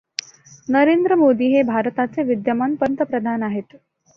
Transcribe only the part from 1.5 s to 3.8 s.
हे भारताचे विद्यमान पंतप्रधान आहेत.